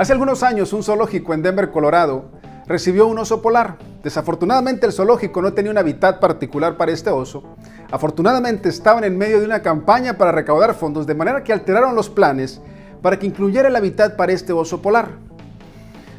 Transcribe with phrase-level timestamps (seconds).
[0.00, 2.30] Hace algunos años un zoológico en Denver, Colorado,
[2.66, 3.76] recibió un oso polar.
[4.02, 7.42] Desafortunadamente el zoológico no tenía un hábitat particular para este oso.
[7.90, 12.08] Afortunadamente estaban en medio de una campaña para recaudar fondos, de manera que alteraron los
[12.08, 12.62] planes
[13.02, 15.10] para que incluyera el hábitat para este oso polar.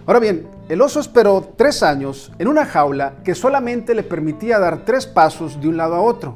[0.06, 4.86] Ahora bien, el oso esperó tres años en una jaula que solamente le permitía dar
[4.86, 6.36] tres pasos de un lado a otro.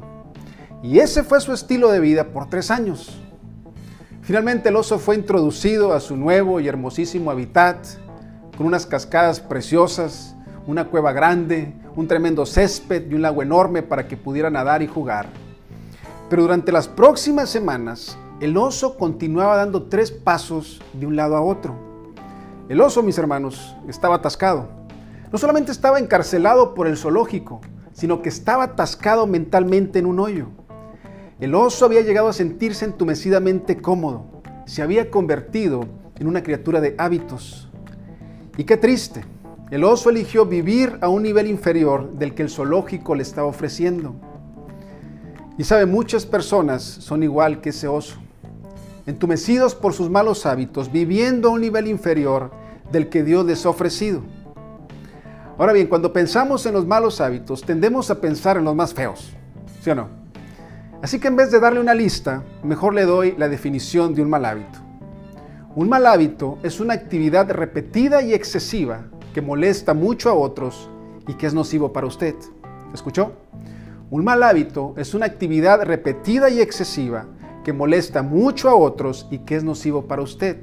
[0.82, 3.22] Y ese fue su estilo de vida por tres años.
[4.26, 7.86] Finalmente el oso fue introducido a su nuevo y hermosísimo hábitat,
[8.56, 10.34] con unas cascadas preciosas,
[10.66, 14.88] una cueva grande, un tremendo césped y un lago enorme para que pudiera nadar y
[14.88, 15.28] jugar.
[16.28, 21.40] Pero durante las próximas semanas, el oso continuaba dando tres pasos de un lado a
[21.40, 21.76] otro.
[22.68, 24.66] El oso, mis hermanos, estaba atascado.
[25.30, 27.60] No solamente estaba encarcelado por el zoológico,
[27.92, 30.48] sino que estaba atascado mentalmente en un hoyo.
[31.38, 34.24] El oso había llegado a sentirse entumecidamente cómodo.
[34.64, 35.84] Se había convertido
[36.18, 37.68] en una criatura de hábitos.
[38.56, 39.22] Y qué triste.
[39.70, 44.14] El oso eligió vivir a un nivel inferior del que el zoológico le estaba ofreciendo.
[45.58, 48.16] Y sabe, muchas personas son igual que ese oso,
[49.06, 52.50] entumecidos por sus malos hábitos, viviendo a un nivel inferior
[52.92, 54.22] del que Dios les ha ofrecido.
[55.58, 59.32] Ahora bien, cuando pensamos en los malos hábitos, tendemos a pensar en los más feos,
[59.82, 60.25] ¿sí o no?
[61.02, 64.30] Así que en vez de darle una lista, mejor le doy la definición de un
[64.30, 64.78] mal hábito.
[65.74, 69.04] Un mal hábito es una actividad repetida y excesiva
[69.34, 70.88] que molesta mucho a otros
[71.28, 72.34] y que es nocivo para usted.
[72.94, 73.32] ¿Escuchó?
[74.10, 77.26] Un mal hábito es una actividad repetida y excesiva
[77.62, 80.56] que molesta mucho a otros y que es nocivo para usted.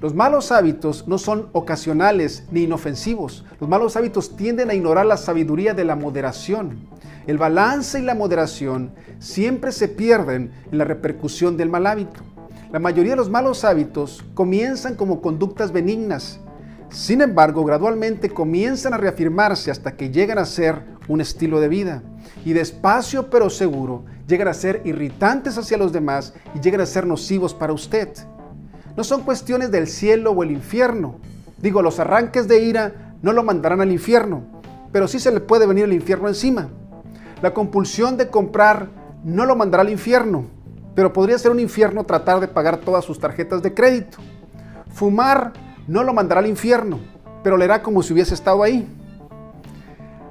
[0.00, 3.44] Los malos hábitos no son ocasionales ni inofensivos.
[3.58, 6.88] Los malos hábitos tienden a ignorar la sabiduría de la moderación.
[7.26, 12.20] El balance y la moderación siempre se pierden en la repercusión del mal hábito.
[12.70, 16.40] La mayoría de los malos hábitos comienzan como conductas benignas.
[16.90, 22.02] Sin embargo, gradualmente comienzan a reafirmarse hasta que llegan a ser un estilo de vida.
[22.44, 27.06] Y despacio pero seguro llegan a ser irritantes hacia los demás y llegan a ser
[27.06, 28.08] nocivos para usted.
[28.96, 31.20] No son cuestiones del cielo o el infierno.
[31.58, 34.42] Digo, los arranques de ira no lo mandarán al infierno,
[34.92, 36.68] pero sí se le puede venir el infierno encima.
[37.44, 38.88] La compulsión de comprar
[39.22, 40.46] no lo mandará al infierno,
[40.94, 44.16] pero podría ser un infierno tratar de pagar todas sus tarjetas de crédito.
[44.94, 45.52] Fumar
[45.86, 47.00] no lo mandará al infierno,
[47.42, 48.88] pero le hará como si hubiese estado ahí.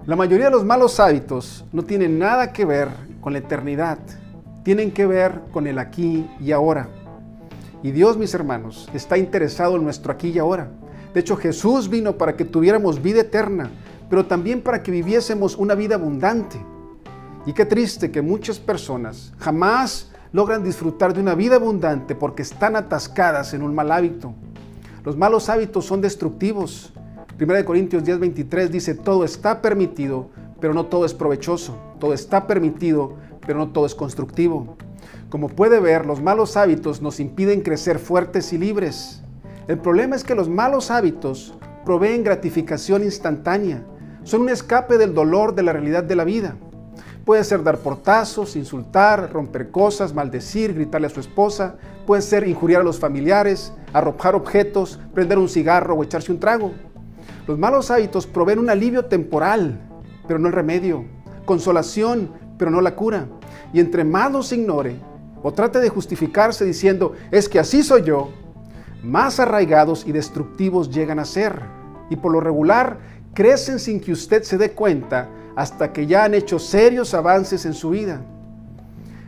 [0.07, 2.89] La mayoría de los malos hábitos no tienen nada que ver
[3.21, 3.99] con la eternidad,
[4.63, 6.87] tienen que ver con el aquí y ahora.
[7.83, 10.71] Y Dios, mis hermanos, está interesado en nuestro aquí y ahora.
[11.13, 13.69] De hecho, Jesús vino para que tuviéramos vida eterna,
[14.09, 16.72] pero también para que viviésemos una vida abundante.
[17.45, 22.75] Y qué triste que muchas personas jamás logran disfrutar de una vida abundante porque están
[22.75, 24.33] atascadas en un mal hábito.
[25.03, 26.93] Los malos hábitos son destructivos.
[27.37, 30.29] 1 Corintios 10:23 dice, todo está permitido,
[30.61, 31.77] pero no todo es provechoso.
[31.99, 34.77] Todo está permitido, pero no todo es constructivo.
[35.29, 39.21] Como puede ver, los malos hábitos nos impiden crecer fuertes y libres.
[39.67, 43.83] El problema es que los malos hábitos proveen gratificación instantánea.
[44.23, 46.55] Son un escape del dolor de la realidad de la vida.
[47.25, 51.75] Puede ser dar portazos, insultar, romper cosas, maldecir, gritarle a su esposa.
[52.05, 56.73] Puede ser injuriar a los familiares, arrojar objetos, prender un cigarro o echarse un trago.
[57.47, 59.79] Los malos hábitos proveen un alivio temporal,
[60.27, 61.05] pero no el remedio.
[61.45, 63.27] Consolación, pero no la cura.
[63.71, 64.97] Y entre más los ignore
[65.41, 68.31] o trate de justificarse diciendo, es que así soy yo,
[69.01, 71.61] más arraigados y destructivos llegan a ser.
[72.09, 72.99] Y por lo regular,
[73.33, 77.73] crecen sin que usted se dé cuenta hasta que ya han hecho serios avances en
[77.73, 78.21] su vida.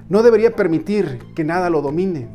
[0.10, 2.28] No debería permitir que nada lo domine.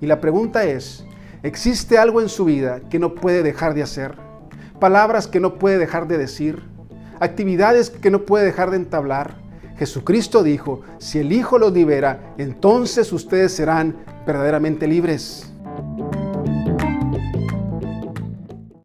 [0.00, 1.04] Y la pregunta es,
[1.42, 4.14] ¿existe algo en su vida que no puede dejar de hacer?
[4.78, 6.62] Palabras que no puede dejar de decir,
[7.20, 9.36] actividades que no puede dejar de entablar.
[9.78, 13.96] Jesucristo dijo, si el Hijo los libera, entonces ustedes serán
[14.26, 15.53] verdaderamente libres.